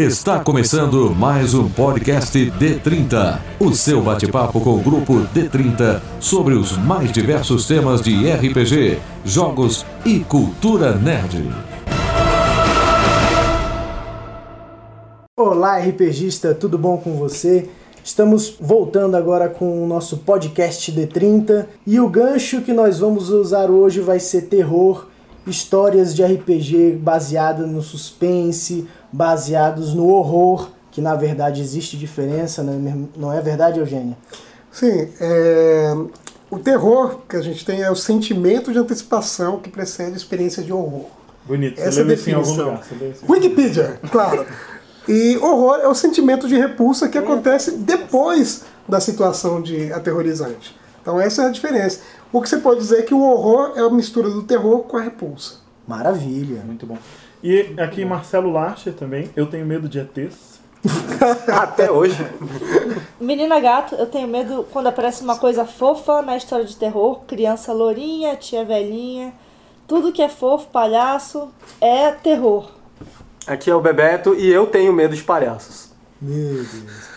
[0.00, 6.74] Está começando mais um podcast D30, o seu bate-papo com o grupo D30 sobre os
[6.78, 11.46] mais diversos temas de RPG, jogos e cultura nerd.
[15.36, 17.68] Olá, RPGista, tudo bom com você?
[18.02, 23.70] Estamos voltando agora com o nosso podcast D30 e o gancho que nós vamos usar
[23.70, 25.08] hoje vai ser terror,
[25.46, 33.06] histórias de RPG baseadas no suspense, baseados no horror, que na verdade existe diferença, né?
[33.16, 34.16] não é verdade, Eugênia?
[34.70, 35.94] Sim, é...
[36.50, 40.62] o terror que a gente tem é o sentimento de antecipação que precede a experiência
[40.62, 41.06] de horror.
[41.44, 42.70] Bonito, Essa você é a leu isso em algum definição.
[42.70, 43.14] lugar.
[43.14, 44.46] Você Wikipedia, claro.
[45.08, 50.76] E horror é o sentimento de repulsa que acontece depois da situação de aterrorizante.
[51.00, 52.00] Então essa é a diferença.
[52.32, 54.96] O que você pode dizer é que o horror é a mistura do terror com
[54.96, 55.54] a repulsa.
[55.90, 56.62] Maravilha.
[56.64, 56.96] Muito bom.
[57.42, 60.60] E aqui Marcelo Larcher também, eu tenho medo de ETs.
[61.52, 62.16] Até hoje.
[63.20, 67.72] Menina gato, eu tenho medo quando aparece uma coisa fofa na história de terror, criança
[67.72, 69.34] lourinha, tia velhinha,
[69.88, 72.70] tudo que é fofo, palhaço, é terror.
[73.44, 75.90] Aqui é o Bebeto e eu tenho medo de palhaços.
[76.22, 77.09] Meu Deus.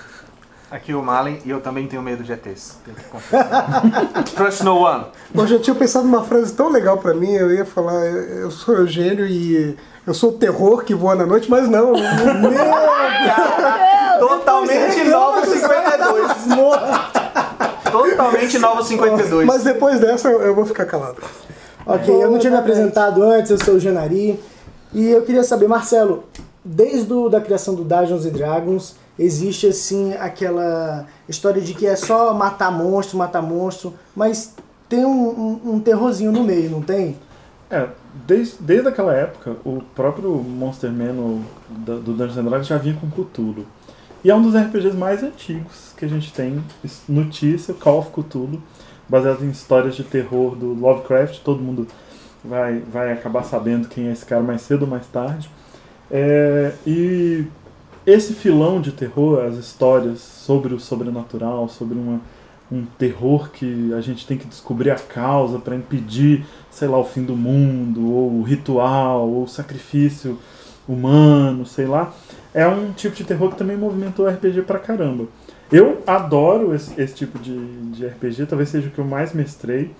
[0.73, 2.77] Aqui o Malen e eu também tenho medo de ETs.
[2.83, 3.83] Tenho que confessar.
[4.35, 5.05] Trust no one.
[5.31, 8.77] Eu já tinha pensado numa frase tão legal pra mim, eu ia falar, eu sou
[8.77, 11.91] Eugênio e eu sou o terror que voa na noite, mas não.
[11.91, 12.01] Meu
[14.17, 16.31] Totalmente nova 52.
[17.91, 19.45] Totalmente nova 52.
[19.45, 21.17] Mas depois dessa eu vou ficar calado.
[21.85, 24.39] Ok, eu não tinha me apresentado antes, eu sou o Janari.
[24.91, 26.23] E eu queria saber, Marcelo,
[26.65, 32.33] desde a criação do Dungeons and Dragons, existe assim aquela história de que é só
[32.33, 34.55] matar monstro, matar monstro, mas
[34.89, 37.17] tem um, um, um terrorzinho no meio, não tem?
[37.69, 37.87] É,
[38.27, 42.77] desde, desde aquela época, o próprio Monster Man o da- do Dungeons and Dragons já
[42.77, 43.65] vinha com Cthulhu.
[44.23, 46.63] E é um dos RPGs mais antigos que a gente tem
[47.09, 48.61] notícia, Call of Cthulhu,
[49.09, 51.39] baseado em histórias de terror do Lovecraft.
[51.39, 51.87] Todo mundo
[52.43, 55.49] vai, vai acabar sabendo quem é esse cara mais cedo ou mais tarde.
[56.11, 57.45] É, e
[58.05, 62.19] esse filão de terror, as histórias sobre o sobrenatural, sobre uma,
[62.71, 67.05] um terror que a gente tem que descobrir a causa para impedir, sei lá, o
[67.05, 70.37] fim do mundo, ou o ritual, ou o sacrifício
[70.87, 72.13] humano, sei lá,
[72.53, 75.25] é um tipo de terror que também movimentou o RPG pra caramba.
[75.71, 77.57] Eu adoro esse, esse tipo de,
[77.91, 79.91] de RPG, talvez seja o que eu mais mestrei.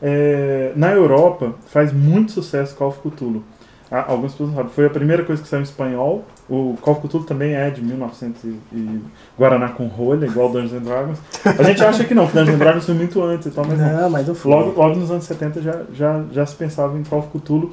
[0.00, 3.44] É, na Europa faz muito sucesso Call of Cthulhu.
[3.88, 4.72] Algumas pessoas sabem.
[4.72, 6.24] Foi a primeira coisa que saiu em espanhol.
[6.54, 9.00] O Call of Cthulhu também é de 1900 e,
[9.38, 11.18] Guaraná com rolha, igual Dungeons and Dragons.
[11.58, 13.78] A gente acha que não, que Dungeons and Dragons foi muito antes e tal, mas
[13.78, 14.02] não.
[14.02, 14.52] Não, mas não foi.
[14.52, 17.72] Logo, logo nos anos 70 já, já, já se pensava em Call of Cthulhu.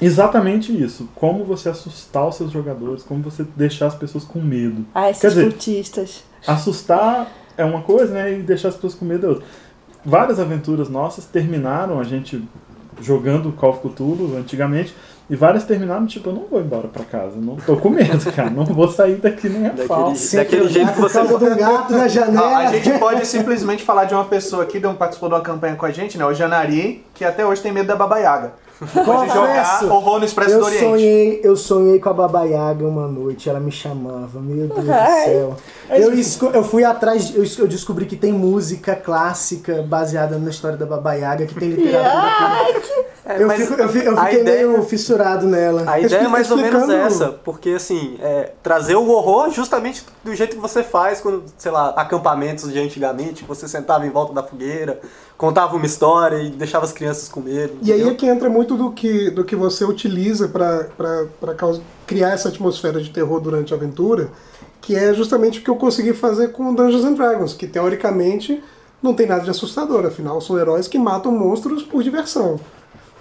[0.00, 1.08] Exatamente isso.
[1.14, 4.84] Como você assustar os seus jogadores, como você deixar as pessoas com medo.
[4.94, 6.24] Ah, Quer esses dizer- cultistas.
[6.46, 7.26] Assustar
[7.56, 8.38] é uma coisa, né?
[8.38, 9.44] E deixar as pessoas com medo é outra.
[10.04, 12.40] Várias aventuras nossas terminaram a gente
[13.00, 14.94] jogando Call of Cthulhu antigamente.
[15.30, 17.34] E várias terminaram, tipo, eu não vou embora pra casa.
[17.36, 18.48] Não tô com medo, cara.
[18.48, 20.12] Não vou sair daqui nem a Daquele- pau.
[20.34, 22.56] Daquele jeito que você do gato na janela.
[22.58, 25.84] a gente pode simplesmente falar de uma pessoa aqui que participou de uma campanha com
[25.84, 26.24] a gente, né?
[26.24, 28.52] O Janari, que até hoje tem medo da Baba Yaga.
[29.04, 30.84] Pode jogar horror no Expresso eu do Oriente.
[30.84, 34.92] sonhei, eu sonhei com a Baba Yaga uma noite, ela me chamava, meu Deus do
[34.92, 35.24] Ai.
[35.24, 35.56] céu.
[35.90, 40.76] Eu, esco- eu fui atrás, eu, eu descobri que tem música clássica baseada na história
[40.78, 43.04] da Baba Yaga, que tem literatura.
[43.30, 45.84] É, Eu, fico- eu, fi- eu fiquei ideia- meio fissurado nela.
[45.86, 50.02] A ideia é mais ou menos Explicando- essa, porque assim, é, trazer o horror justamente
[50.24, 54.10] do jeito que você faz quando, sei lá, acampamentos de antigamente, que você sentava em
[54.10, 54.98] volta da fogueira,
[55.36, 57.74] contava uma história e deixava as crianças com medo.
[57.82, 60.86] E aí é que entra muito do que, do que você utiliza para
[62.06, 64.30] criar essa atmosfera de terror durante a aventura,
[64.80, 68.62] que é justamente o que eu consegui fazer com Dungeons and Dragons, que teoricamente
[69.02, 72.58] não tem nada de assustador, afinal são heróis que matam monstros por diversão.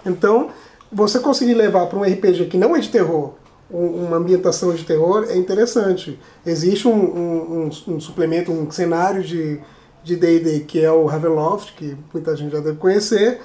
[0.08, 0.50] Então,
[0.92, 3.34] você conseguir levar para um RPG que não é de terror,
[3.70, 6.18] um- uma ambientação de terror, é interessante.
[6.46, 9.60] Existe um, um- um- um suplemento, um cenário de
[10.04, 13.42] de D&D que é o Ravenloft, que muita gente já deve conhecer,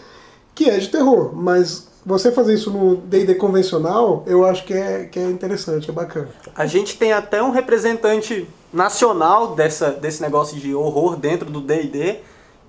[0.54, 5.04] que é de terror, mas você fazer isso no D&D convencional, eu acho que é,
[5.10, 6.28] que é interessante, é bacana.
[6.54, 12.18] A gente tem até um representante nacional dessa, desse negócio de horror dentro do D&D,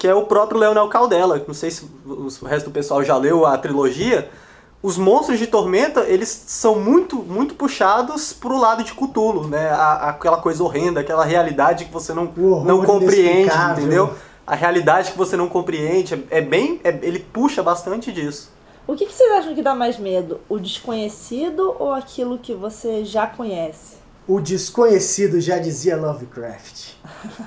[0.03, 1.41] que é o próprio Leonel Caldela.
[1.47, 4.29] Não sei se o resto do pessoal já leu a trilogia.
[4.81, 9.69] Os monstros de Tormenta, eles são muito, muito puxados pro lado de Cthulhu, né?
[9.69, 12.25] A- aquela coisa horrenda, aquela realidade que você não,
[12.65, 14.13] não compreende, entendeu?
[14.45, 16.81] A realidade que você não compreende, é, é bem...
[16.83, 18.51] é- ele puxa bastante disso.
[18.85, 20.41] O que, que vocês acham que dá mais medo?
[20.49, 24.02] O desconhecido ou aquilo que você já conhece?
[24.25, 26.93] O desconhecido já dizia Lovecraft.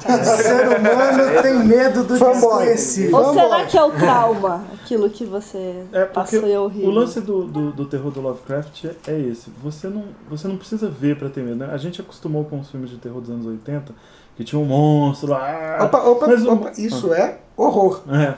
[0.06, 2.67] O ser humano tem medo do Fanboy.
[2.67, 3.14] desconhecido.
[3.14, 4.64] Ou Vamos será que é o trauma?
[4.75, 6.88] Aquilo que você É porque passou e é horrível.
[6.88, 9.50] o lance do, do, do terror do Lovecraft é, é esse.
[9.62, 11.69] Você não, você não precisa ver pra ter medo, né?
[11.73, 13.94] A gente acostumou com os filmes de terror dos anos 80,
[14.37, 15.79] que tinha um monstro lá.
[15.82, 18.02] Opa, opa, opa, isso é horror.
[18.11, 18.34] É.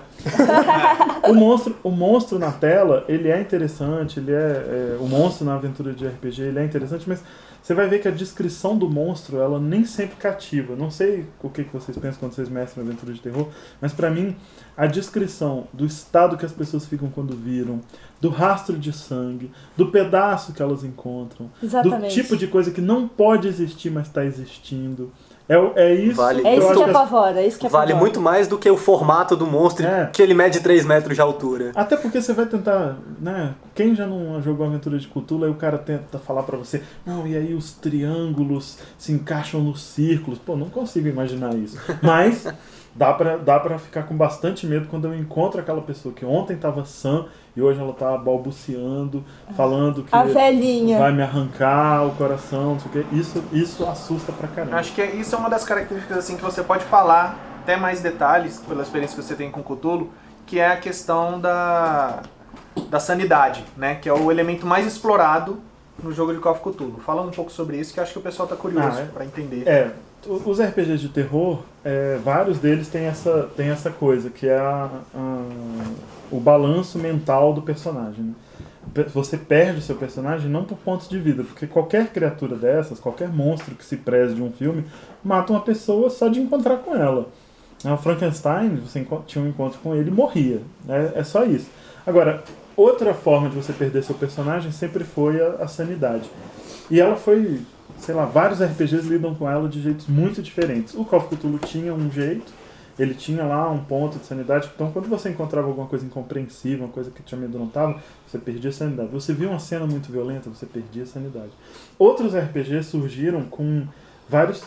[1.29, 5.55] o, monstro, o monstro na tela, ele é interessante, ele é, é- O monstro na
[5.56, 7.20] aventura de RPG, ele é interessante, mas
[7.69, 10.75] você vai ver que a descrição do monstro, ela nem sempre cativa.
[10.75, 13.47] Não sei o que, vocês pensam quando vocês mestram aventura de terror,
[13.79, 14.35] mas pra mim,
[14.75, 17.82] a descrição do estado que as pessoas ficam quando viram,
[18.23, 22.09] do rastro de sangue, do pedaço que elas encontram, Exatamente.
[22.09, 25.12] do tipo de coisa que não pode existir, mas está existindo.
[25.49, 27.97] É, é isso Vale- É isso que apavora, é isso que Vale apavora.
[27.99, 30.11] muito mais do que o formato do monstro, É.
[30.12, 31.73] que ele mede 3 metros de altura.
[31.75, 33.55] Até porque você vai tentar, né?
[33.75, 37.27] Quem já não jogou Aventura de Cthulhu, aí o cara tenta falar pra você, não,
[37.27, 40.39] e aí os triângulos se encaixam nos círculos.
[40.39, 41.79] Pô, não consigo imaginar isso.
[42.03, 42.47] Mas
[42.99, 46.56] dá pra, dá pra ficar com bastante medo quando eu encontro aquela pessoa que ontem
[46.56, 49.25] tava sã e hoje ela tá balbuciando,
[49.56, 50.99] falando que A velhinha.
[50.99, 53.06] vai me arrancar o coração, não sei o quê.
[53.12, 54.77] Isso, isso assusta pra caramba.
[54.77, 58.59] Acho que isso é uma das características assim que você pode falar até mais detalhes
[58.69, 60.11] pela experiência que você tem com Cthulhu,
[60.47, 62.23] que é a questão da,
[62.89, 63.94] da sanidade, né?
[63.97, 65.59] Que é o elemento mais explorado
[66.03, 66.99] no jogo de Call of Cthulhu.
[67.05, 69.05] Fala um pouco sobre isso que acho que o pessoal tá curioso Ah, é?
[69.05, 69.65] pra entender.
[69.69, 74.47] É, o- os RPGs de terror, é, vários deles têm essa, têm essa coisa, que
[74.47, 75.85] é a- a-
[76.31, 78.25] o balanço mental do personagem.
[78.25, 78.35] né?
[79.15, 83.29] Você perde o seu personagem não por pontos de vida, porque qualquer criatura dessas, qualquer
[83.29, 84.85] monstro que se preze de um filme,
[85.23, 87.29] mata uma pessoa só de encontrar com ela.
[87.85, 90.61] Ah, O Frankenstein, você tinha um encontro com ele e morria.
[90.85, 91.13] né?
[91.15, 91.69] É só isso.
[92.07, 92.43] Agora,
[92.77, 96.29] outra forma de você perder seu personagem sempre foi a, a sanidade.
[96.91, 97.61] E ela foi,
[97.96, 100.94] sei lá, vários RPGs lidam com ela de jeitos muito diferentes.
[100.94, 102.52] O Call of Cthulhu tinha um jeito,
[102.99, 104.70] ele tinha lá um ponto de sanidade.
[104.75, 108.73] Então, quando você encontrava alguma coisa incompreensível, uma coisa que te amedrontava, você perdia a
[108.73, 109.11] sanidade.
[109.11, 111.50] Você via uma cena muito violenta, você perdia a sanidade.
[111.99, 113.87] Outros RPGs surgiram com
[114.29, 114.64] vários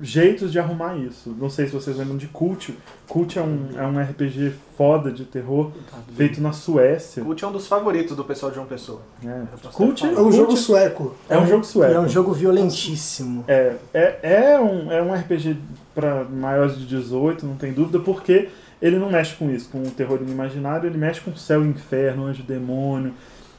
[0.00, 1.34] jeitos de arrumar isso.
[1.38, 2.76] Não sei se vocês lembram de Cult.
[3.08, 5.72] Cult é um, é um RPG foda de terror
[6.16, 7.22] feito na Suécia.
[7.24, 9.02] Cult é um dos favoritos do pessoal de João Pessoa.
[9.24, 9.42] É.
[9.72, 11.14] Cult, É um Cult jogo sueco.
[11.28, 11.94] é um jogo sueco.
[11.94, 13.44] É um jogo violentíssimo.
[13.48, 15.56] É, é, é, um, é um RPG
[15.94, 18.48] para maiores de 18, não tem dúvida, porque
[18.80, 22.26] ele não mexe com isso, com o terror inimaginário, ele mexe com céu e inferno,
[22.26, 23.12] anjo e demônio.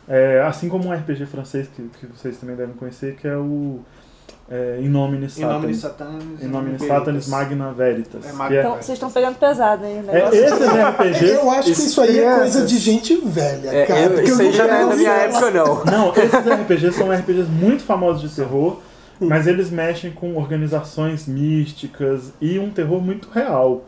[0.08, 3.82] É, assim como um RPG francês que, que vocês também devem conhecer, que é o
[4.52, 6.42] é, In Nomine Em nome de Satanis.
[6.44, 8.26] In Nomine Satanis Magna Veritas.
[8.26, 10.22] É é- Então, vocês estão pegando pesado aí, né?
[10.22, 14.00] é, esses RPGs Eu acho que isso aí é coisa de gente velha, É, cara.
[14.02, 15.86] eu- porque isso aí já não é da minha época, não.
[15.86, 18.80] Não, esses RPGs são RPGs muito famosos de terror,
[19.22, 23.84] mas eles mexem com organizações místicas e um terror muito real.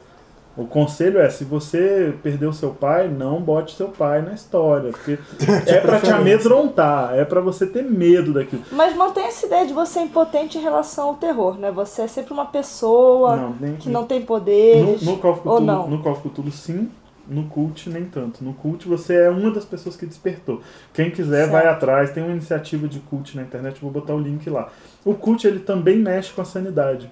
[0.58, 5.18] O conselho é, se você perdeu seu pai, não bote seu pai na história, porque
[5.66, 8.62] é pra te amedrontar, é pra você ter medo daquilo.
[8.72, 11.72] Mas mantém essa ideia de você impotente em relação ao terror, né?
[11.72, 15.02] Você é sempre uma pessoa Não, nem- que não tem poderes.
[15.04, 15.88] No, no, Call ou não.
[15.88, 16.90] no Call of sim.
[17.28, 18.44] No Cult, nem tanto.
[18.44, 20.60] No Cult, você é uma das pessoas que despertou.
[20.92, 21.76] Quem quiser, vai Certo.
[21.78, 22.12] atrás.
[22.12, 24.68] Tem uma iniciativa de Cult na internet, vou botar o link lá.
[25.06, 27.10] O Cult, ele também mexe com a sanidade.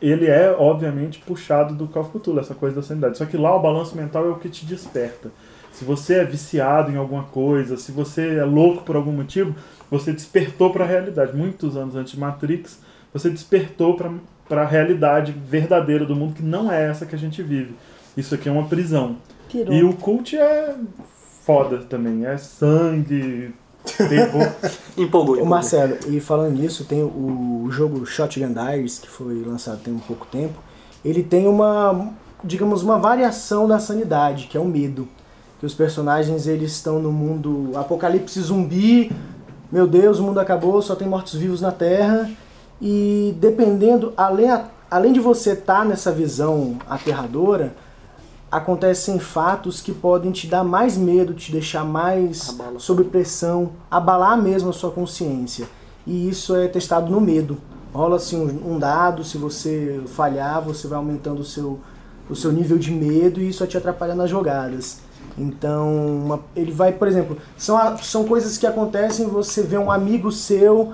[0.00, 3.18] Ele é, obviamente, puxado do Call of Cthulhu, essa coisa da sanidade.
[3.18, 5.30] Só que lá o balanço mental é o que te desperta.
[5.72, 9.54] Se você é viciado em alguma coisa, se você é louco por algum motivo,
[9.90, 11.36] você despertou para a realidade.
[11.36, 12.80] Muitos anos antes de Matrix,
[13.12, 13.96] você despertou
[14.48, 17.74] para a realidade verdadeira do mundo, que não é essa que a gente vive.
[18.16, 19.16] Isso aqui é uma prisão.
[19.50, 19.74] Pirou.
[19.74, 20.74] E o cult é
[21.44, 22.26] foda também.
[22.26, 23.54] É sangue.
[24.00, 24.46] Empolgou,
[24.96, 25.44] empolgou.
[25.44, 30.26] Marcelo, e falando nisso, tem o jogo Shotgun Diaries, que foi lançado tem um pouco
[30.26, 30.58] tempo.
[31.04, 32.10] Ele tem uma,
[32.44, 35.08] digamos, uma variação da sanidade, que é o medo.
[35.58, 39.12] Que os personagens eles estão no mundo apocalipse zumbi,
[39.70, 42.30] meu Deus, o mundo acabou, só tem mortos-vivos na Terra.
[42.80, 44.48] E dependendo, além,
[44.90, 47.74] além de você estar nessa visão aterradora,
[48.50, 52.78] acontecem fatos que podem te dar mais medo, te deixar mais Abala.
[52.80, 55.66] sob pressão, abalar mesmo a sua consciência.
[56.06, 57.58] E isso é testado no medo.
[57.92, 61.78] Rola assim um, dado, se você falhar, você vai aumentando o seu,
[62.28, 64.98] o seu nível de medo e isso vai te atrapalhar nas jogadas.
[65.38, 69.90] Então, uma- ele vai, por exemplo, são, a- são coisas que acontecem, você vê um
[69.90, 70.92] amigo seu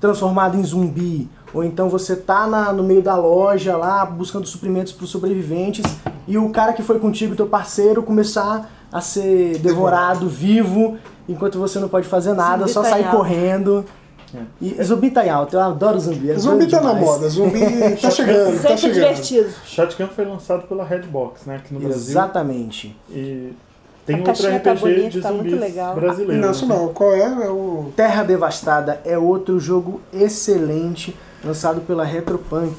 [0.00, 4.92] transformado em zumbi, ou então você tá na- no meio da loja lá buscando suprimentos
[4.92, 5.84] para os sobreviventes
[6.28, 10.96] e o cara que foi contigo, teu parceiro, começar a ser devorado vivo
[11.28, 13.16] enquanto você não pode fazer nada, só sair gritanhado.
[13.16, 13.84] correndo.
[14.34, 14.38] É.
[14.60, 16.30] E zumbi tá em alta, eu adoro zumbi.
[16.30, 17.06] é Zumbi tá na demais.
[17.06, 17.60] moda, zumbi
[18.02, 18.94] tá chegando, tá Sempre chegando.
[18.94, 19.48] divertido.
[19.64, 22.10] Shotgun foi lançado pela Redbox, né, aqui no Brasil.
[22.10, 22.96] Exatamente.
[23.08, 23.52] E
[24.04, 25.94] tem A outro caixinha tá RPG bonita, de tá zumbis legal.
[25.94, 26.40] brasileiro.
[26.44, 27.20] Nacional, qual é?
[27.46, 27.92] É o.
[27.96, 32.74] Terra Devastada é outro jogo excelente, lançado pela Retropunk.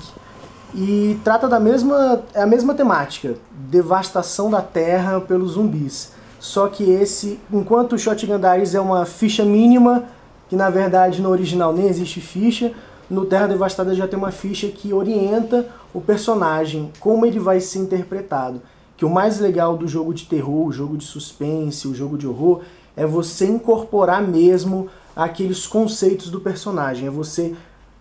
[0.75, 6.11] E trata da mesma, é a mesma temática, devastação da terra pelos zumbis.
[6.39, 10.03] Só que esse, enquanto o Shotgun Diaries é uma ficha mínima,
[10.49, 12.73] que na verdade no original nem existe ficha,
[13.09, 17.79] no Terra Devastada já tem uma ficha que orienta o personagem, como ele vai ser
[17.79, 18.61] interpretado.
[18.97, 22.27] Que o mais legal do jogo de terror, o jogo de suspense, o jogo de
[22.27, 22.61] horror,
[22.95, 27.55] é você incorporar mesmo aqueles conceitos do personagem, é você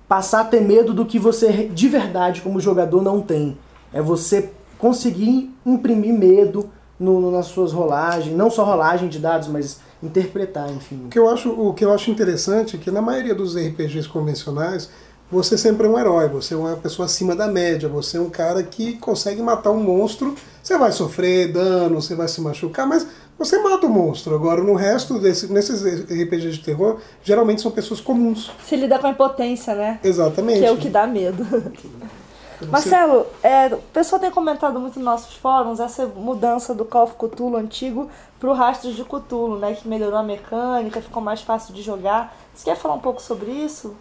[0.08, 3.56] passar a ter medo do que você de verdade como jogador não tem.
[3.92, 9.48] É você conseguir imprimir medo no, no- nas suas rolagens, não só rolagem de dados,
[9.48, 11.06] mas interpretar, enfim.
[11.06, 14.08] O que, eu acho, o que eu acho interessante é que na maioria dos RPGs
[14.08, 14.88] convencionais,
[15.30, 18.30] você sempre é um herói, você é uma pessoa acima da média, você é um
[18.30, 23.06] cara que consegue matar um monstro, você vai sofrer dano, você vai se machucar, mas
[23.38, 24.34] você mata o monstro.
[24.34, 28.50] Agora, no resto desse, nesses RPGs de terror, geralmente são pessoas comuns.
[28.64, 30.00] Se lida com a impotência, né?
[30.02, 30.60] Exatamente.
[30.60, 31.46] Que é o que dá medo.
[32.70, 37.14] Marcelo, é, o pessoal tem comentado muito nos nossos fóruns essa mudança do Call of
[37.16, 38.08] Cthulhu antigo
[38.40, 39.74] pro Rastros de Cthulhu, né?
[39.74, 42.34] Que melhorou a mecânica, ficou mais fácil de jogar.
[42.54, 43.94] Você quer falar um pouco sobre isso?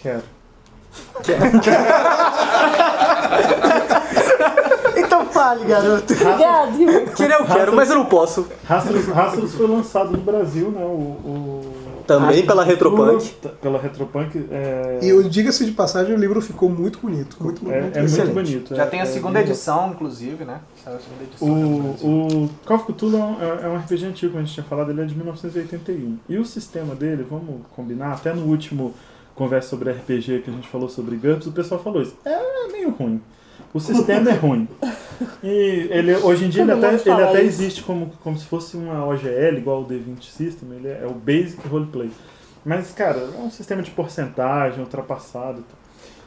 [0.00, 0.22] Quero.
[4.96, 6.12] Então fale, garoto.
[6.12, 7.14] Obrigado.
[7.16, 8.46] Queria eu quero, mas eu não posso.
[8.64, 10.82] Rastros, foi lançado no Brasil, né?
[10.84, 11.74] O, o-
[12.06, 13.32] Também pela Retropunk.
[13.62, 14.46] pela Retropunk.
[14.50, 17.36] É, E eu diga-se de passagem, o livro ficou muito bonito.
[17.40, 18.74] Muito, é, muito é muito bonito.
[18.76, 20.60] Já é- tem a é segunda edição, inclusive, né?
[20.84, 21.48] Saiu a segunda edição.
[21.48, 24.64] O, o Call of Cthulhu é um- é um RPG antigo, como a gente tinha
[24.66, 26.18] falado, ele é de 1981.
[26.28, 28.94] E o sistema dele, vamos combinar, até no último
[29.34, 32.14] conversa sobre RPG que a gente falou sobre GURPS, o pessoal falou isso.
[32.24, 32.38] É
[32.70, 33.20] meio ruim.
[33.74, 34.68] O sistema é ruim.
[35.42, 39.04] E ele, hoje em dia ele até, ele até existe como, como se fosse uma
[39.04, 42.10] OGL, igual o D20 System, ele é, é o Basic Roleplay.
[42.64, 45.78] Mas, cara, é um sistema de porcentagem, ultrapassado e tal.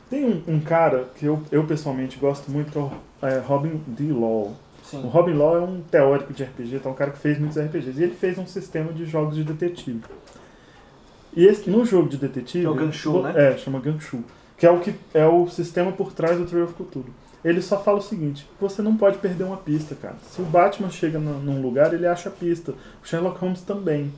[0.09, 3.81] Tem um, um cara que eu, eu pessoalmente gosto muito, que é o é, Robin
[3.87, 4.11] D.
[4.11, 4.51] Law.
[4.51, 5.01] O Sim.
[5.07, 7.99] Robin Law é um teórico de RPG, então é um cara que fez muitos RPGs.
[7.99, 10.03] E ele fez um sistema de jogos de detetive.
[11.35, 12.61] E esse, no jogo de detetive.
[12.61, 13.33] Que é o Ganshu, né?
[13.35, 14.23] É, chama Ganshu.
[14.57, 17.13] Que é o, que é o sistema por trás do Trail of Cthulhu.
[17.47, 20.15] Ele só fala o seguinte: você não pode perder uma pista, cara.
[20.29, 22.73] Se o Batman chega num lugar, ele acha a pista.
[23.01, 24.11] O Sherlock Holmes também.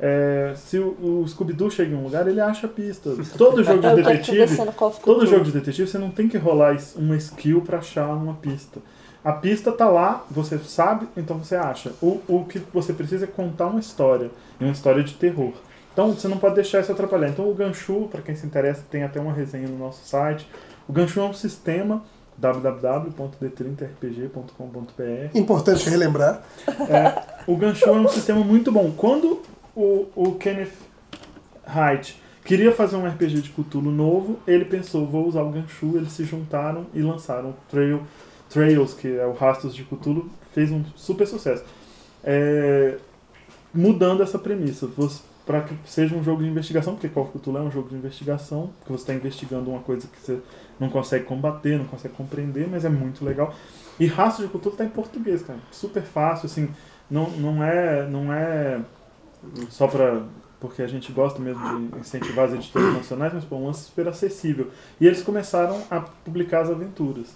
[0.00, 3.10] É, se o, o Scooby-Doo chega em um lugar, ele acha a pista.
[3.38, 4.56] Todo jogo de que detetive.
[5.04, 8.80] Todo jogo de detetive você não tem que rolar uma skill pra achar uma pista.
[9.24, 11.92] A pista tá lá, você sabe, então você acha.
[12.02, 15.52] O, o que você precisa é contar uma história, e uma história de terror.
[15.92, 17.28] Então você não pode deixar isso atrapalhar.
[17.28, 20.48] Então o Ganshu, para quem se interessa, tem até uma resenha no nosso site.
[20.88, 22.02] O Ganshu é um sistema
[22.38, 26.42] www.d30rpg.com.br Importante relembrar.
[26.88, 28.92] é, o Ganshu é um sistema muito bom.
[28.96, 29.42] Quando
[29.74, 30.72] o, o Kenneth
[31.66, 36.12] Haidt queria fazer um RPG de Cthulhu novo, ele pensou, vou usar o Ganshu, eles
[36.12, 38.02] se juntaram e lançaram o Trail,
[38.50, 41.64] Trails, que é o Rastros de Cthulhu, fez um super sucesso.
[42.24, 42.96] É,
[43.72, 44.86] mudando essa premissa,
[45.44, 47.96] para que seja um jogo de investigação, porque Call of Cthulhu é um jogo de
[47.96, 50.38] investigação, porque você está investigando uma coisa que você
[50.78, 53.54] não consegue combater, não consegue compreender, mas é muito legal.
[53.98, 55.58] E Rastros de Cthulhu está em português, cara.
[55.70, 56.68] Super fácil, assim,
[57.10, 58.80] não, não é não é
[59.68, 60.22] só para
[60.60, 64.06] porque a gente gosta mesmo de incentivar as editoras nacionais, mas pô, um lance super
[64.06, 64.70] acessível.
[65.00, 67.34] E eles começaram a publicar as aventuras.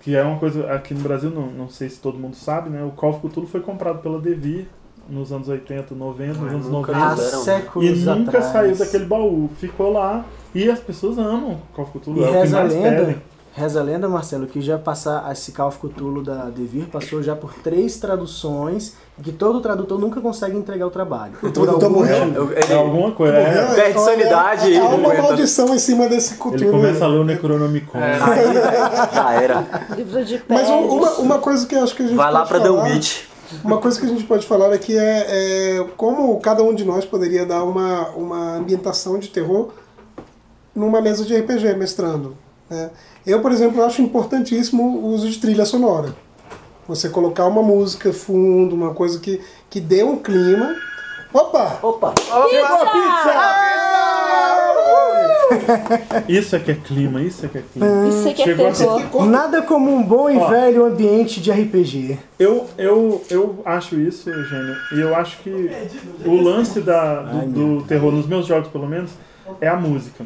[0.00, 2.82] Que é uma coisa, aqui no Brasil, não, não sei se todo mundo sabe, né?
[2.82, 4.66] O Call of Cthulhu foi comprado pela Devir
[5.08, 7.06] nos anos 80, 90, nos anos nunca 90.
[7.12, 7.42] Há fizeram.
[7.44, 8.44] séculos E nunca atrás.
[8.46, 9.50] saiu daquele baú.
[9.58, 12.20] Ficou lá e as pessoas amam Call of Cthulhu.
[12.20, 13.16] E é o que reza a mais lenda, pedem.
[13.52, 17.34] reza a lenda, Marcelo, que já passar esse Call of Cthulhu da Devir passou já
[17.36, 21.34] por três traduções e que todo tradutor nunca consegue entregar o trabalho.
[21.42, 22.16] O tradutor morreu?
[22.34, 23.36] Eu- É ele alguma coisa.
[23.36, 23.74] é.
[23.74, 25.22] perde sanidade e Há não uma aguenta.
[25.22, 26.70] maldição em cima desse Ele cultura.
[26.70, 27.98] começa a ler o Necronomicon.
[27.98, 28.54] Aí,
[29.14, 29.64] já era.
[29.96, 32.44] Livro de Mas um- uma, uma coisa que eu acho que a gente Vai lá
[32.44, 33.20] pra falar, The Witch.
[33.62, 35.26] Uma coisa que a gente pode falar aqui é,
[35.78, 39.70] é como cada um de nós poderia dar uma, uma ambientação de terror
[40.74, 42.36] numa mesa de RPG, mestrando.
[42.68, 42.90] né?
[43.26, 46.14] Eu, por exemplo, acho importantíssimo o uso de trilha sonora.
[46.86, 50.74] Você colocar uma música fundo, uma coisa que, que dê um clima.
[51.32, 51.78] Opa!
[51.82, 52.14] Opa!
[56.28, 58.08] Isso é que é clima, isso é que é clima.
[58.08, 59.26] Isso aqui é Chegou a- terror.
[59.26, 60.48] Nada como um bom e Ó.
[60.48, 62.18] velho ambiente de RPG.
[62.38, 65.70] Eu, eu, eu acho isso, Eugênio, e eu acho que
[66.24, 69.10] o lance da, do, do terror, nos meus jogos pelo menos,
[69.60, 70.24] é a música.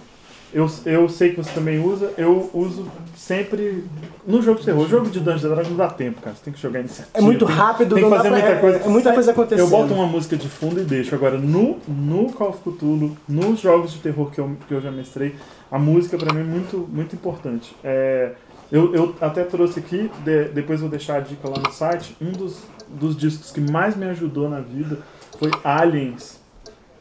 [0.52, 3.84] Eu, eu sei que você também usa, eu uso sempre
[4.26, 4.88] no jogo de terror.
[4.88, 6.34] jogo de Dungeons and Dragons não dá tempo, cara.
[6.34, 7.18] Você tem que jogar iniciativa.
[7.18, 8.78] É muito tem- rápido, tem não que dá fazer pra- muita é- coisa.
[8.78, 9.66] é muita coisa acontecendo.
[9.66, 11.14] Eu boto uma música de fundo e deixo.
[11.14, 14.90] Agora, no, no Call of Cthulhu, nos jogos de terror que eu, que eu já
[14.90, 15.34] mestrei,
[15.70, 17.76] a música pra mim é muito, muito importante.
[17.84, 18.32] É,
[18.72, 22.32] eu, eu até trouxe aqui, de- depois vou deixar a dica lá no site, um
[22.32, 24.98] dos, dos discos que mais me ajudou na vida
[25.38, 26.37] foi Aliens.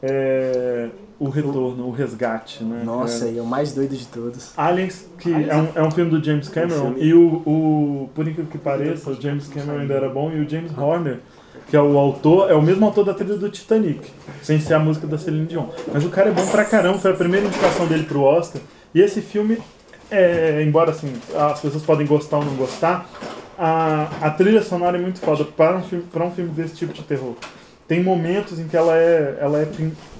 [0.02, 0.88] É,
[1.18, 2.82] o retorno, o resgate, né?
[2.84, 4.52] Nossa, É, e é o mais doido de todos.
[4.56, 8.50] Aliens, que é um, é um filme do James Cameron, e o, o, por incrível
[8.50, 11.18] que pareça, o James Cameron ainda era bom, e o James Horner,
[11.68, 14.10] que é o autor, é o mesmo autor da trilha do Titanic,
[14.42, 15.66] sem ser a música da Celine Dion.
[15.92, 18.62] Mas o cara é bom pra caramba, foi a primeira indicação dele pro Oscar,
[18.94, 19.58] e esse filme,
[20.10, 23.10] é, embora assim, as pessoas podem gostar ou não gostar,
[23.58, 26.92] a, a trilha sonora é muito foda para um filme, para um filme desse tipo
[26.92, 27.34] de terror.
[27.88, 29.66] Tem momentos em que ela é, ela é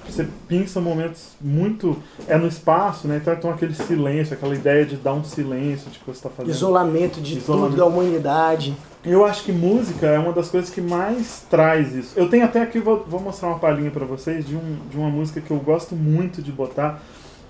[0.08, 1.96] você pinça momentos muito
[2.26, 3.18] é no espaço, né?
[3.20, 6.54] Então, então aquele silêncio, aquela ideia de dar um silêncio de que você está fazendo.
[6.54, 7.70] Isolamento de Isolamento.
[7.70, 8.74] tudo da humanidade.
[9.04, 12.12] Eu acho que música é uma das coisas que mais traz isso.
[12.16, 15.10] Eu tenho até aqui, vou, vou mostrar uma palhinha pra vocês de, um, de uma
[15.10, 17.00] música que eu gosto muito de botar,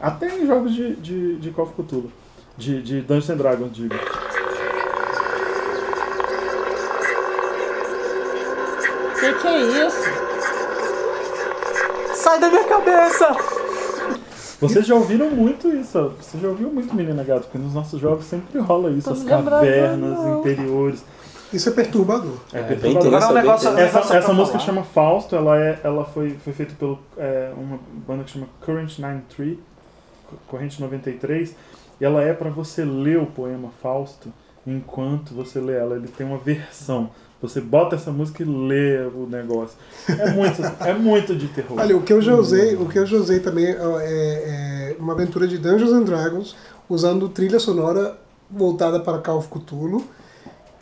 [0.00, 2.10] até em jogos de, de, de Call of Cthulhu,
[2.56, 3.94] de, de Dungeons and Dragons, digo.
[9.18, 9.98] Que que é isso?
[12.14, 13.36] Sai da minha cabeça!
[14.60, 18.24] Vocês já ouviram muito isso, você já ouviu muito Menina Gato, porque nos nossos jogos
[18.24, 20.40] sempre rola isso, Tô as cavernas, não.
[20.40, 21.04] interiores.
[21.52, 22.34] Isso é perturbador.
[22.52, 23.14] É, bem perturbador.
[23.14, 23.78] Agora é um negócio-.
[23.78, 24.64] Essa, essa música falar.
[24.66, 26.98] chama Fausto, ela, é, ela foi, foi feita por
[27.56, 29.56] uma banda que chama Current 93,
[30.28, 31.54] Co- Corrente 93,
[32.00, 34.30] e ela é para você ler o poema Fausto
[34.66, 35.94] enquanto você lê ela.
[35.94, 37.10] Ele tem uma versão.
[37.40, 39.76] Você bota essa música e lê o negócio.
[40.08, 41.78] É muito, é muito de terror.
[41.78, 45.12] Olha, o que eu já usei, o que eu já usei também é, é uma
[45.12, 46.56] aventura de Dungeons and Dragons
[46.88, 48.18] usando trilha sonora
[48.50, 50.02] voltada para Call of Cthulhu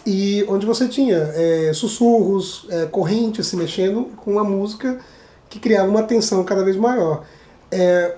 [0.07, 4.98] e onde você tinha é, sussurros, é, correntes se mexendo com uma música
[5.50, 7.24] que criava uma tensão cada vez maior.
[7.70, 8.16] É,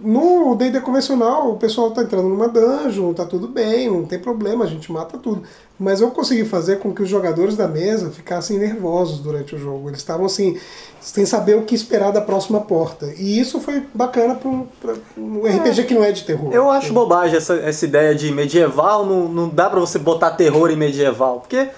[0.00, 4.64] no D&D convencional, o pessoal tá entrando numa dungeon, tá tudo bem, não tem problema,
[4.64, 5.42] a gente mata tudo.
[5.82, 9.88] Mas eu consegui fazer com que os jogadores da mesa ficassem nervosos durante o jogo.
[9.88, 10.56] Eles estavam assim,
[11.00, 13.12] sem saber o que esperar da próxima porta.
[13.18, 16.52] E isso foi bacana para um RPG que não é de terror.
[16.52, 20.70] Eu acho bobagem essa, essa ideia de medieval, não, não dá pra você botar terror
[20.70, 21.68] em medieval, porque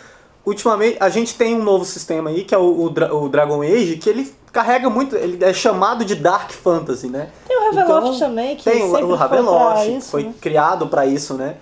[0.45, 3.97] ultimamente a gente tem um novo sistema aí, que é o, o, o Dragon Age,
[3.97, 7.31] que ele carrega muito, ele é chamado de Dark Fantasy, né?
[7.49, 10.35] Tem o Ravenloft também, que tem o, sempre o foi pra Ravenloft, isso, foi né?
[10.41, 11.57] criado pra isso, né?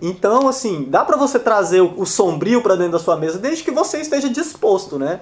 [0.00, 3.64] Então, assim, dá pra você trazer o, o sombrio pra dentro da sua mesa, desde
[3.64, 5.20] que você esteja disposto, né?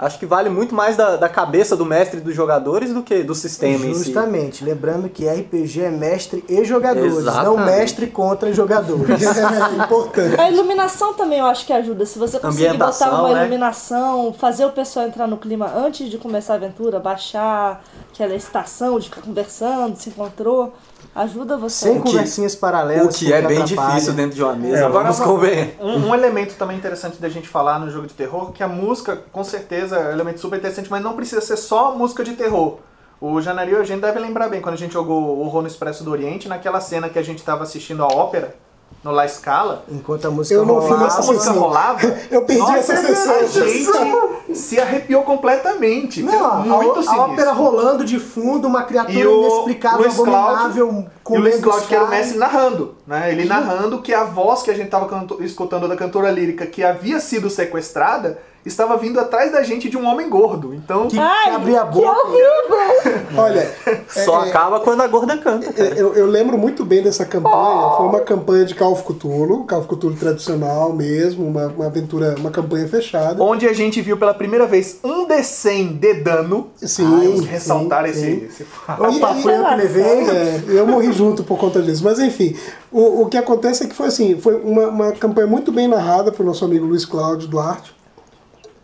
[0.00, 3.22] Acho que vale muito mais da, da cabeça do mestre e dos jogadores do que
[3.22, 4.04] do sistema em si.
[4.04, 7.66] Justamente, lembrando que RPG é mestre e jogadores, não Exatamente.
[7.66, 9.20] mestre contra jogadores.
[9.22, 10.40] é importante.
[10.40, 12.06] A iluminação também eu acho que ajuda.
[12.06, 13.40] Se você conseguir botar uma né?
[13.42, 18.98] iluminação, fazer o pessoal entrar no clima antes de começar a aventura, baixar aquela estação
[18.98, 20.72] de ficar conversando, se encontrou,
[21.14, 21.88] ajuda você.
[21.88, 23.14] Sem conversinhas paralelas.
[23.14, 23.90] O que é bem atrapalha.
[23.94, 25.76] difícil dentro de uma mesa, É, vamos agora- convencer.
[25.80, 29.20] Um, um elemento também interessante da gente falar no jogo de terror, que a música,
[29.32, 32.78] com certeza, é um elemento super interessante, mas não precisa ser só música de terror.
[33.20, 35.68] O Janari e a gente deve lembrar bem, quando a gente jogou o Horror no
[35.68, 38.54] Expresso do Oriente, naquela cena que a gente estava assistindo a ópera,
[39.02, 42.92] no La Scala, Enquanto a música Eu não rolava, a música rolava, Eu perdi nossa,
[42.92, 43.34] essa sessão.
[43.34, 46.22] a gente se arrepiou completamente.
[46.22, 47.20] Não, a, muito a sinistro.
[47.20, 51.60] ópera rolando de fundo, uma criatura E o inexplicável, Luiz Cláudio- abominável, E o Luiz
[51.60, 52.94] Cláudio, que era o mestre, narrando.
[53.06, 53.30] Né?
[53.32, 55.08] Ele narrando que a voz que a gente estava
[55.40, 60.04] escutando da cantora lírica, que havia sido sequestrada, estava vindo atrás da gente de um
[60.06, 60.74] homem gordo.
[60.74, 62.08] Então, Que, Ai, que abria a que boca.
[62.20, 63.20] horrível!
[63.38, 63.74] Olha,
[64.08, 65.94] Só é- acaba quando a gorda canta, cara.
[65.94, 67.96] eu, eu lembro muito bem dessa campanha.
[67.96, 72.34] Foi uma campanha de Call of Cthulhu, Call of Cthulhu tradicional mesmo, uma, uma aventura,
[72.38, 73.42] uma campanha fechada.
[73.42, 76.70] onde a gente viu pela primeira vez um D100 de dano.
[76.76, 78.44] Sim, Vamos sim, ressaltar esse, sim.
[78.44, 80.02] esse Opa, E- foi eu que levei.
[80.02, 82.02] É, eu morri junto por conta disso.
[82.02, 82.56] Mas enfim,
[82.90, 86.32] o, o que acontece é que foi assim, foi uma, uma campanha muito bem narrada
[86.32, 87.94] pelo nosso amigo Luiz Cláudio Duarte,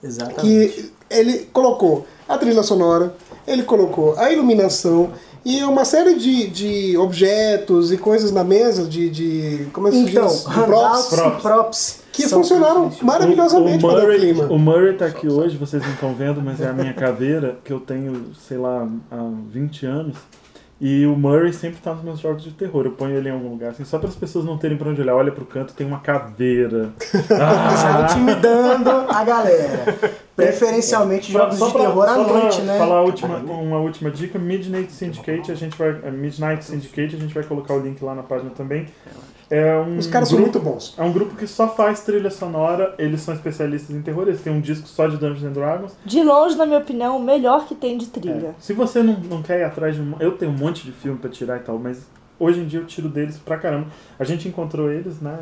[0.02, 0.40] Exatamente.
[0.40, 3.14] que ele colocou a trilha sonora,
[3.46, 5.10] ele colocou a iluminação
[5.48, 9.96] e uma série de, de objetos e coisas na mesa de, de como é que
[10.04, 10.44] se Então, diz?
[10.44, 12.00] De handouts props, e props.
[12.12, 14.44] que são- funcionaram maravilhosamente o, para o Murray, clima.
[14.46, 17.72] o Murray tá aqui hoje, vocês não estão vendo, mas é a minha caveira, que
[17.72, 20.16] eu tenho, sei lá, há 20 anos.
[20.78, 22.84] E o Murray sempre tá nos meus jogos de terror.
[22.84, 25.00] Eu ponho ele em algum lugar, assim, só para as pessoas não terem pra onde
[25.00, 25.14] olhar.
[25.14, 26.90] Olha pro canto, tem uma caveira.
[27.00, 27.48] Está
[28.04, 29.96] Ah, intimidando a galera.
[30.36, 32.76] Preferencialmente jogos de pra- terror à noite, né?
[32.78, 35.92] Falar última, uma última dica, Midnight Syndicate, a gente vai.
[36.10, 38.86] Midnight Syndicate, a gente vai colocar o link lá na página também.
[39.48, 40.94] É um Os caras são grupo, muito bons.
[40.98, 44.52] É um grupo que só faz trilha sonora, eles são especialistas em terror, eles têm
[44.52, 45.92] um disco só de Dungeons and Dragons.
[46.04, 48.48] De longe, na minha opinião, o melhor que tem de trilha.
[48.48, 48.54] É.
[48.58, 50.14] Se você não, não quer ir atrás de um.
[50.18, 52.06] Eu tenho um monte de filme pra tirar e tal, mas
[52.40, 53.86] hoje em dia eu tiro deles pra caramba.
[54.18, 55.38] A gente encontrou eles, né?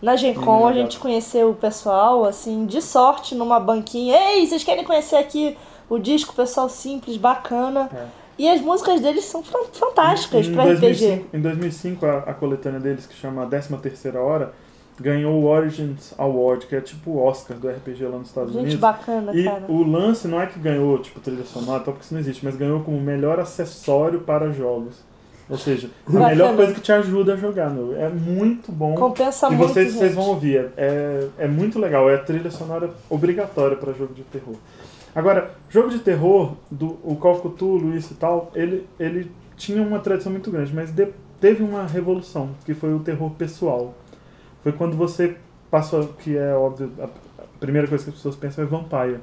[0.00, 4.14] Na Gen Con Hum, a gente conheceu o pessoal, assim, de sorte, numa banquinha.
[4.14, 5.56] Ei, vocês querem conhecer aqui
[5.88, 7.88] o disco, pessoal simples, bacana.
[7.92, 8.27] É.
[8.38, 10.80] E as músicas deles são fan- fantásticas pra RPG.
[10.80, 14.52] 2005, em 2005, a, a coletânea deles, que chama 13 Terceira Hora,
[15.00, 18.60] ganhou o Origins Award, que é tipo o Oscar do RPG lá nos Estados Gente
[18.62, 18.80] Unidos.
[18.80, 19.64] bacana, E cara.
[19.68, 22.56] o lance não é que ganhou, tipo, trilha sonora, tal, porque isso não existe, mas
[22.56, 25.06] ganhou como melhor acessório para jogos.
[25.50, 26.28] Ou seja, a Bacana.
[26.28, 27.96] melhor coisa que te ajuda a jogar, meu.
[27.96, 28.94] É muito bom.
[28.94, 29.98] Compensa e muito, vocês, gente.
[29.98, 34.22] vocês vão ouvir, é, é muito legal, é a trilha sonora obrigatória para jogo de
[34.24, 34.56] terror.
[35.18, 39.82] Agora, jogo de terror, do, o Call of Cthulhu, isso e tal, ele, ele tinha
[39.82, 43.94] uma tradição muito grande, mas de- teve uma revolução, que foi o terror pessoal.
[44.62, 45.36] Foi quando você
[45.68, 47.08] passou, que é óbvio, a,
[47.58, 49.18] primeira coisa que as pessoas pensam é Vampire.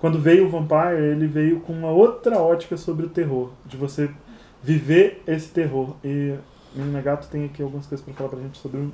[0.00, 4.08] Quando veio o Vampire, ele veio com uma outra ótica sobre o terror, de você
[4.62, 5.96] viver esse terror.
[6.04, 6.36] E
[6.72, 8.88] Menina Gato tem aqui algumas coisas para falar pra gente sobre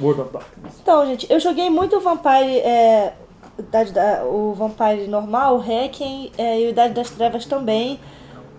[0.00, 0.80] World of Darkness.
[0.82, 3.14] Então, gente, eu joguei muito Vampire, é,
[3.58, 7.98] Idade da- o Vampire normal, o Requiem é, e o Idade das Trevas também,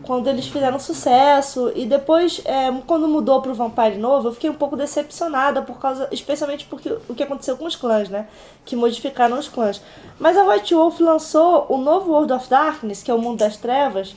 [0.03, 1.71] quando eles fizeram sucesso.
[1.75, 6.07] E depois, é, quando mudou pro Vampire novo, eu fiquei um pouco decepcionada, por causa,
[6.11, 8.27] especialmente porque o que aconteceu com os clãs, né?
[8.65, 9.81] Que modificaram os clãs.
[10.19, 13.57] Mas a White Wolf lançou o novo World of Darkness, que é o Mundo das
[13.57, 14.15] Trevas,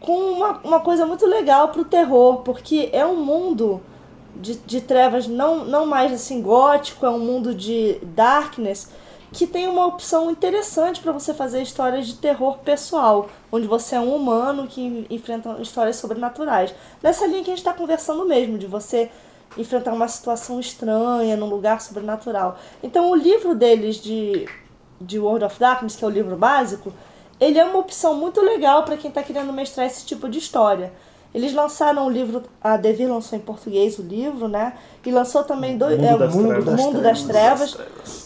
[0.00, 3.80] com uma, uma coisa muito legal pro terror, porque é um mundo
[4.36, 8.90] de, de trevas não, não mais assim gótico, é um mundo de darkness
[9.36, 14.00] que tem uma opção interessante para você fazer histórias de terror pessoal, onde você é
[14.00, 16.74] um humano que enfrenta histórias sobrenaturais.
[17.02, 19.10] Nessa linha que a gente está conversando mesmo, de você
[19.58, 22.58] enfrentar uma situação estranha num lugar sobrenatural.
[22.82, 24.48] Então o livro deles de,
[24.98, 26.90] de World of Darkness, que é o livro básico,
[27.38, 30.94] ele é uma opção muito legal para quem está querendo mestrar esse tipo de história.
[31.36, 34.72] Eles lançaram o livro, a Devir lançou em português o livro, né?
[35.04, 36.80] E lançou também dois, Mundo é, das o Mundo, Trevas.
[36.80, 37.78] Mundo das Trevas.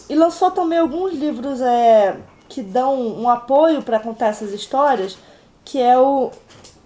[0.09, 2.15] E lançou também alguns livros é,
[2.47, 5.17] que dão um apoio para contar essas histórias,
[5.65, 6.31] que é o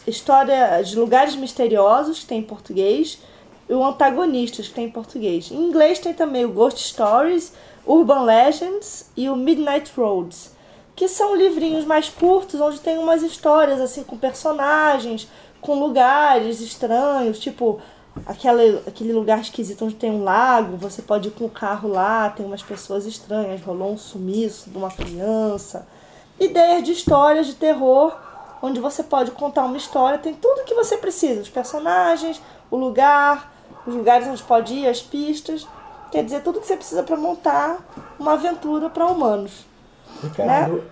[0.08, 3.20] História de Lugares Misteriosos, que tem em português,
[3.70, 5.52] e o Antagonistas, que tem em português.
[5.52, 7.54] Em inglês tem também o Ghost Stories,
[7.86, 10.56] Urban Legends e o Midnight Roads,
[10.96, 15.28] que são livrinhos mais curtos, onde tem umas histórias assim com personagens,
[15.65, 17.82] com lugares estranhos, tipo
[18.25, 22.30] aquele, aquele lugar esquisito onde tem um lago, você pode ir com o carro lá,
[22.30, 25.88] tem umas pessoas estranhas, rolou um sumiço de uma criança.
[26.39, 28.15] Ideias de histórias de terror,
[28.62, 33.51] onde você pode contar uma história, tem tudo que você precisa, os personagens, o lugar,
[33.88, 35.67] os lugares onde pode ir, as pistas,
[36.12, 37.80] quer dizer, tudo que você precisa para montar
[38.19, 39.65] uma aventura para humanos.
[40.21, 40.84] Ricardo,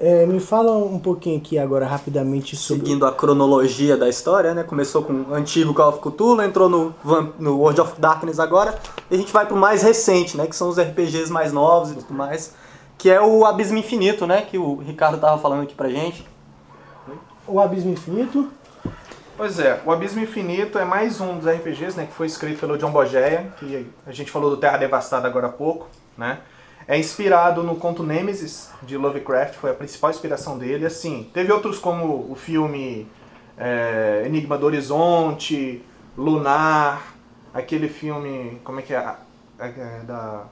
[0.00, 2.86] é, me fala um pouquinho aqui agora rapidamente sobre.
[2.86, 4.62] Seguindo a cronologia da história, né?
[4.62, 6.94] Começou com o antigo Call of Cthulhu, entrou no,
[7.38, 8.78] no World of Darkness agora,
[9.10, 10.46] e a gente vai pro mais recente, né?
[10.46, 12.54] Que são os RPGs mais novos e tudo mais.
[12.96, 14.40] Que é o Abismo Infinito, né?
[14.40, 16.26] Que o Ricardo tava falando aqui pra gente.
[17.46, 18.48] O Abismo Infinito.
[19.36, 22.76] Pois é, o Abismo Infinito é mais um dos RPGs, né, que foi escrito pelo
[22.76, 26.40] John Bogeia, que a gente falou do Terra Devastada agora há pouco, né?
[26.88, 30.84] É inspirado no conto Nemesis de Lovecraft, foi a principal inspiração dele.
[30.86, 33.06] Assim, teve outros como o filme
[33.56, 35.84] é, Enigma do Horizonte,
[36.16, 37.14] Lunar,
[37.54, 39.14] aquele filme, como é que é,
[39.58, 40.44] é, da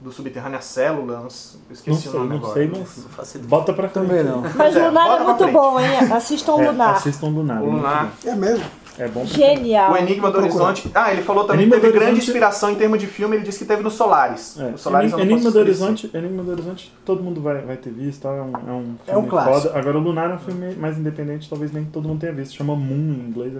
[0.00, 1.26] do subterrâneo a célula, eu Não
[1.72, 2.54] esqueci sei, o nome não agora.
[2.54, 3.48] sei, mas Não faço ideia.
[3.48, 4.06] bota pra frente.
[4.06, 4.42] Também não.
[4.54, 5.88] Mas é, Lunar é muito bom, hein?
[6.12, 6.94] Assistam É, Lunar.
[6.94, 7.60] assistam Lunar.
[7.60, 8.12] O muito Lunar.
[8.24, 8.64] É mesmo.
[8.98, 9.24] É bom.
[9.24, 9.92] Genial.
[9.92, 10.90] O Enigma do Horizonte.
[10.94, 13.44] Ah, ele falou também Enigma que teve grande Horizonte- inspiração em termos de filme, ele
[13.44, 14.58] disse que teve no Solaris.
[14.58, 14.70] É.
[14.74, 15.58] O Solaris não Enigma posso do.
[15.60, 18.30] Horizonte, Enigma do Horizonte, todo mundo vai, vai ter visto, tá?
[18.30, 19.60] é um, é um É um filme clássico.
[19.68, 19.78] foda.
[19.78, 22.54] Agora o Lunar é um filme mais independente, talvez nem todo mundo tenha visto.
[22.56, 23.52] Chama Moon em inglês.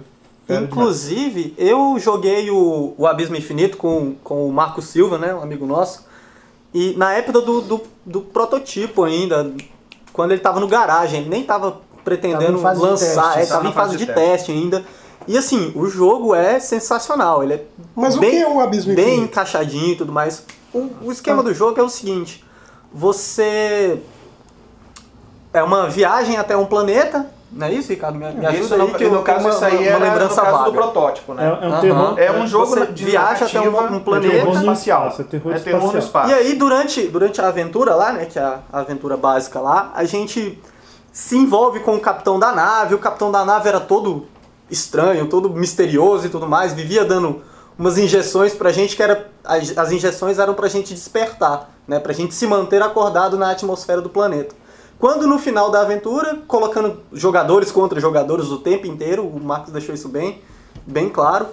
[0.47, 0.55] É.
[0.55, 5.65] Inclusive, eu joguei o, o Abismo Infinito com, com o Marco Silva, né, um amigo
[5.65, 6.05] nosso,
[6.73, 9.51] e na época do, do, do prototipo ainda,
[10.11, 13.39] quando ele tava no garagem, ele nem tava pretendendo Tava em fase de lançar, teste,
[13.39, 14.83] é, tava tava em fase fase de de teste ainda.
[15.29, 17.63] E assim, o jogo é sensacional, ele é
[17.95, 19.25] Mas o bem, que é o Abismo bem Infinito?
[19.31, 20.43] encaixadinho e tudo mais.
[20.73, 22.43] O, o esquema do jogo é o seguinte:
[22.91, 24.01] você
[25.53, 28.17] é uma viagem até um planeta Não é isso, Ricardo?
[28.17, 29.99] Me, me ajuda Isso, aí, no, que no caso, tenho isso uma, aí uma era
[29.99, 31.45] no lembrança caso do protótipo, É, né?
[31.61, 31.81] é um Aham.
[31.81, 32.13] terror.
[32.19, 34.33] É um jogo Você de viaja até um- um é planeta.
[34.33, 35.01] terror no espacial.
[35.01, 36.03] espaço, é terror É terror no espacial.
[36.05, 36.29] espaço.
[36.29, 40.03] E aí, durante, durante a aventura lá, né, que é a aventura básica lá, a
[40.05, 40.59] gente
[41.11, 42.95] se envolve com o capitão da nave.
[42.95, 44.25] O capitão da nave era todo
[44.69, 47.41] estranho, todo misterioso e tudo mais, vivia dando
[47.77, 52.11] umas injeções pra gente que era as, as injeções eram pra gente despertar, né, pra
[52.13, 54.53] gente se manter acordado na atmosfera do planeta.
[54.99, 59.95] Quando no final da aventura, colocando jogadores contra jogadores o tempo inteiro, o Marcos deixou
[59.95, 60.41] isso bem,
[60.85, 61.47] bem claro,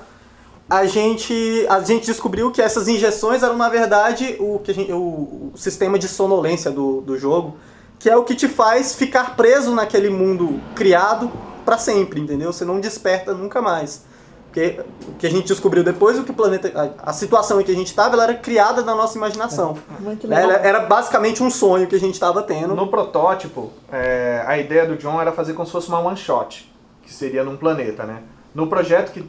[0.69, 4.97] a gente, a gente descobriu que essas injeções eram, na verdade, o, que gente- o,
[4.97, 7.57] o sistema de sonolência do, do jogo,
[8.01, 11.31] que é o que te faz ficar preso naquele mundo criado
[11.67, 12.51] pra sempre, entendeu?
[12.53, 14.05] Você não desperta nunca mais.
[14.47, 16.73] Porque o que a gente descobriu depois, o que o planeta.
[17.05, 19.77] A, a situação em que a gente estava, ela era criada na nossa imaginação.
[20.01, 20.37] Muito Né?
[20.37, 20.51] legal.
[20.53, 22.75] Ela era basicamente um sonho que a gente estava tendo.
[22.75, 26.73] No protótipo, é, a ideia do John era fazer como se fosse uma one shot,
[27.03, 28.23] que seria num planeta, né?
[28.55, 29.29] No projeto que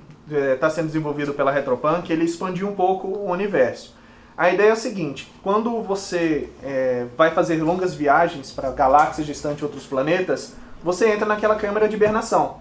[0.53, 3.97] está sendo desenvolvido pela Retropunk, ele expandiu um pouco o universo.
[4.37, 9.57] A ideia é o seguinte: quando você é, vai fazer longas viagens para galáxias distantes
[9.57, 12.57] de outros planetas, você entra naquela câmara de hibernação.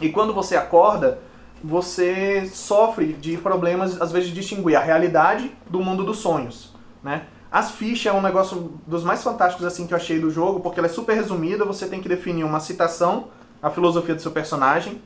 [0.00, 1.18] E quando você acorda,
[1.62, 7.26] você sofre de problemas, às vezes, de distinguir a realidade do mundo dos sonhos, né?
[7.50, 10.78] As fichas é um negócio dos mais fantásticos assim que eu achei do jogo, porque
[10.78, 13.28] ela é super resumida, você tem que definir uma citação,
[13.62, 15.00] a filosofia do seu personagem,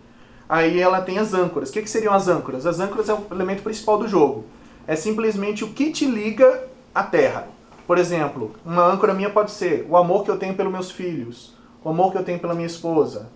[0.48, 1.68] aí ela tem as âncoras.
[1.68, 2.66] O que, que seriam as âncoras?
[2.66, 4.46] As âncoras é o elemento principal do jogo.
[4.86, 7.46] É simplesmente o que te liga à Terra.
[7.86, 11.54] Por exemplo, uma âncora minha pode ser o amor que eu tenho pelos meus filhos,
[11.85, 13.29] o amor que eu tenho pela minha esposa,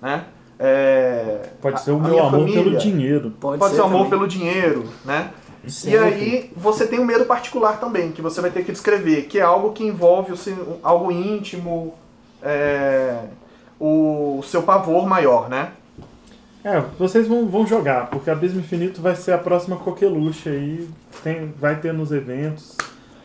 [0.00, 0.24] né?
[0.58, 2.62] É, Pode a- ser o a meu amor família.
[2.62, 3.30] pelo dinheiro.
[3.40, 5.30] Pode, ser o amor pelo dinheiro, né?
[5.86, 9.38] E aí você tem um medo particular também, que você vai ter que descrever, que
[9.38, 11.94] é algo que envolve o seu- algo íntimo,
[12.42, 13.16] é,
[13.78, 15.72] o seu pavor maior, né?
[16.62, 20.88] É, vocês vão, vão jogar, porque Abismo Infinito vai ser a próxima coqueluche aí,
[21.22, 22.76] tem, vai ter nos eventos.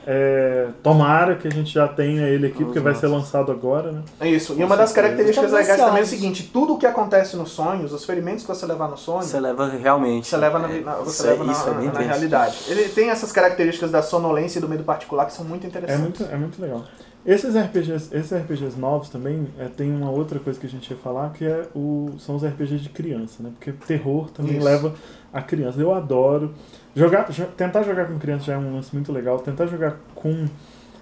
[0.08, 4.04] É, tomara que a gente já tenha ele aqui, porque vai ser lançado agora, né?
[4.20, 4.54] É isso.
[4.58, 6.10] E uma das características Estamos legais também é o ansiosos.
[6.20, 9.39] seguinte, tudo o que acontece nos sonhos, os ferimentos que você levar no sonho, Você
[9.39, 10.28] leva realmente.
[10.28, 12.08] você leva na, É, na- você leva é, na, é na tenso.
[12.08, 12.58] realidade.
[12.68, 16.20] Ele tem essas características da sonolência e do medo particular que são muito É interessantes.
[16.20, 16.84] muito, é muito legal.
[17.26, 20.98] Esses RPGs, esses RPGs novos também é, tem uma outra coisa que a gente ia
[20.98, 23.50] falar que é o, são os RPGs de criança, né?
[23.58, 24.63] Porque terror também Isso.
[24.63, 24.94] leva
[25.34, 25.82] a criança.
[25.82, 26.54] Eu adoro
[26.95, 29.39] jogar, jo- tentar jogar com criança já é um lance muito legal.
[29.39, 30.45] Tentar jogar com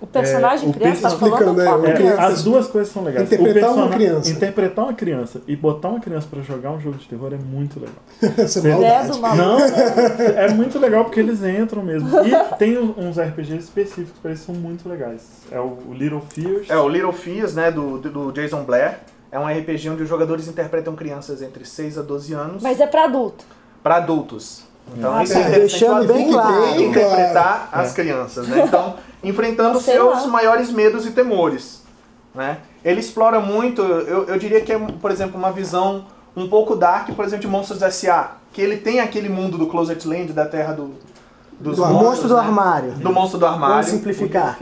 [0.01, 2.91] O personagem É, o criança tá perso- explicando, falando é, é, criança- as duas coisas
[2.91, 3.25] são legais.
[3.31, 4.29] Interpretar O uma criança.
[4.31, 7.79] Interpretar uma criança e botar uma criança pra jogar um jogo de terror é muito
[7.79, 7.95] legal.
[8.37, 9.37] Essa Você- É do maluco.
[9.41, 9.57] Não,
[10.37, 12.09] é muito legal porque eles entram mesmo.
[12.25, 15.21] E tem uns RPGs específicos para isso, são muito legais.
[15.49, 16.69] É o o Little Fears.
[16.69, 18.97] É, o Little Fears, né, do, do Jason Blair,
[19.31, 22.87] é um RPG onde os jogadores interpretam crianças entre 6 a 12 anos Mas é
[22.87, 23.45] pra adulto.
[23.81, 24.65] para adultos.
[24.95, 25.49] Então, Ah, isso é tá.
[25.49, 25.79] interessante.
[25.79, 26.61] Deixando bem claro.
[26.63, 28.63] tem que interpretar as crianças, né?
[28.67, 30.27] Então, enfrentando Sei seus lá.
[30.27, 31.81] maiores medos e temores,
[32.35, 32.57] né?
[32.83, 37.09] Ele explora muito, eu, eu diria que é, por exemplo, uma visão um pouco dark,
[37.15, 40.73] por exemplo, de Monstros S.A., que ele tem aquele mundo do Closet Land, da terra
[40.73, 40.93] do,
[41.59, 42.39] dos Do monstros, monstro do né?
[42.41, 42.91] armário.
[42.91, 43.89] Do monstro do Vamos armário.
[43.89, 44.57] simplificar.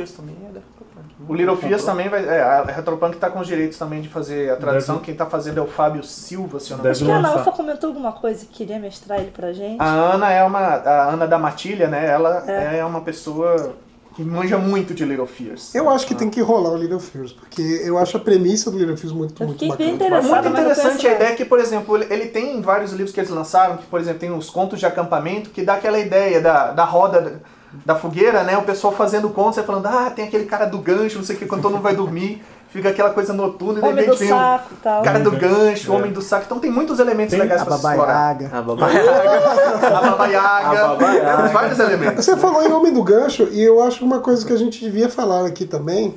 [1.32, 2.28] O Little Fears também vai.
[2.28, 4.96] É, a Retropunk tá com os direitos também de fazer a tradução.
[4.96, 7.28] Deve- Quem tá fazendo é o Fábio Silva, se eu não me Deve Acho que
[7.38, 7.42] a.
[7.42, 9.80] Ufa comentou alguma coisa que queria mestrar ele pra gente.
[9.80, 10.60] A Ana é uma.
[10.60, 12.06] A Ana da Matilha, né?
[12.06, 13.74] Ela é, uma pessoa
[14.14, 15.74] que manja muito de Little Fears.
[15.74, 18.78] Eu acho que tem que rolar o Little Fears, porque eu acho a premissa do
[18.78, 20.22] Little Fears muito, muito bacana.
[20.22, 23.78] Muito interessante a ideia que, por exemplo, ele- ele tem vários livros que eles lançaram,
[23.78, 27.42] que, por exemplo, tem os contos de acampamento, que dá aquela ideia da, da roda
[27.86, 28.58] da- fogueira, né?
[28.58, 31.40] O pessoal fazendo contos e falando, ah, tem aquele cara do gancho, não sei o
[31.40, 34.20] que, quando todo mundo vai dormir, fica aquela coisa noturna e de Homem do repente
[34.20, 35.04] vem saco e tal.
[35.04, 35.96] cara do gancho, É.
[35.96, 36.44] homem do saco.
[36.46, 38.34] Então tem muitos elementos Tem legais A pra se explorar.
[38.36, 38.58] babaiaga.
[38.58, 39.88] A babaiaga.
[39.98, 41.48] A babaiaga, A babaiaga.
[41.50, 42.24] vários elementos.
[42.26, 44.80] Você falou em Homem do Gancho, e eu acho que uma coisa que a gente
[44.84, 46.16] devia falar aqui também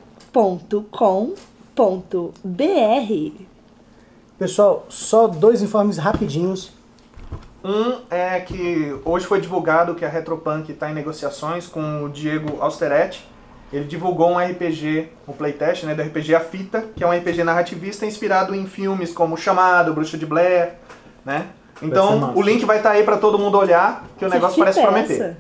[4.39, 6.73] Pessoal, só dois informes rapidinhos.
[7.65, 12.61] Um é que hoje foi divulgado que a Retropunk está em negociações com o Diego
[12.61, 13.25] Austeretti.
[13.73, 17.45] Ele divulgou um RPG, o playtest, né, do RPG A Fita, que é um RPG
[17.45, 20.75] narrativista inspirado em filmes como Chamado, Bruxa de Blair,
[21.25, 21.47] né?
[21.81, 24.81] Então, o link vai estar aí para todo mundo olhar, que o negócio Que parece
[24.81, 25.23] fita é prometer.
[25.23, 25.37] essa?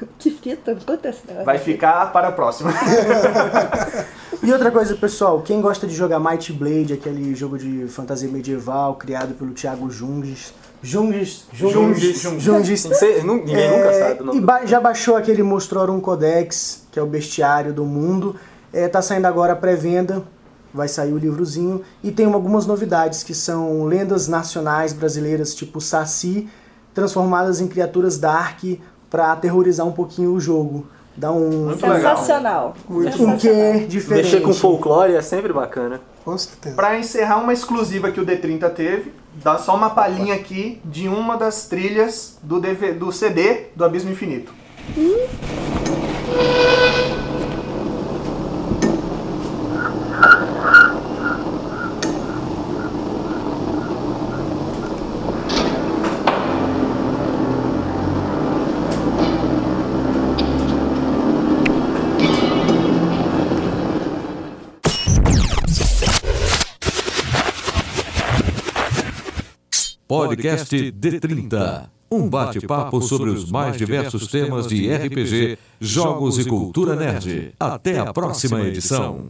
[0.18, 0.74] Que fita?
[0.74, 1.44] Negócio.
[1.44, 2.70] Vai ficar para a próxima.
[4.40, 8.94] E outra coisa, pessoal, quem gosta de jogar Might Blade, aquele jogo de fantasia medieval
[8.94, 10.54] criado pelo Thiago Junges.
[10.80, 11.44] Junges.
[11.52, 12.20] Junges.
[12.22, 12.42] Junges.
[12.42, 12.80] Junges.
[12.98, 13.92] Sei, ninguém É, nunca
[14.24, 18.36] sabe E ba- já baixou aquele Monstrorum Codex, que é o bestiário do mundo.
[18.72, 20.22] É, tá saindo agora a pré-venda,
[20.72, 21.82] vai sair o livrozinho.
[22.02, 26.48] E tem algumas novidades, que são lendas nacionais brasileiras, tipo Saci,
[26.94, 28.62] transformadas em criaturas dark
[29.10, 30.86] para aterrorizar um pouquinho o jogo.
[31.16, 32.16] Dá um, Muito legal.
[32.16, 32.76] Sensacional.
[32.88, 33.38] um Sensacional.
[33.38, 34.24] quê diferente.
[34.24, 36.00] Mexer com folclore é sempre bacana.
[36.24, 36.76] Com certeza.
[36.76, 41.36] Para encerrar uma exclusiva que o D30 teve, dá só uma palhinha aqui de uma
[41.36, 44.52] das trilhas do, DV do CD do Abismo Infinito.
[70.08, 71.90] Podcast D30.
[72.10, 77.52] Um bate-papo sobre os mais diversos temas de RPG, jogos e cultura nerd.
[77.60, 79.26] Até a próxima edição.